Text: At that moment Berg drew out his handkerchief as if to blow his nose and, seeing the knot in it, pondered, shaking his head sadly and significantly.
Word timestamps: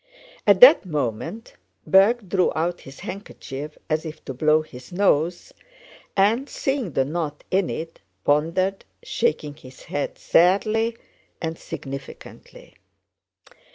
At 0.47 0.61
that 0.61 0.83
moment 0.83 1.53
Berg 1.85 2.27
drew 2.27 2.51
out 2.55 2.81
his 2.81 3.01
handkerchief 3.01 3.77
as 3.87 4.03
if 4.03 4.25
to 4.25 4.33
blow 4.33 4.63
his 4.63 4.91
nose 4.91 5.53
and, 6.17 6.49
seeing 6.49 6.93
the 6.93 7.05
knot 7.05 7.43
in 7.51 7.69
it, 7.69 7.99
pondered, 8.23 8.83
shaking 9.03 9.53
his 9.53 9.83
head 9.83 10.17
sadly 10.17 10.97
and 11.39 11.55
significantly. 11.55 12.77